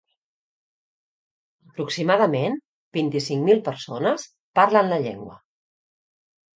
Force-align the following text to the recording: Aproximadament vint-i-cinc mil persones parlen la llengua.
Aproximadament 1.73 2.57
vint-i-cinc 2.99 3.47
mil 3.53 3.65
persones 3.71 4.29
parlen 4.63 4.95
la 4.97 5.03
llengua. 5.09 5.41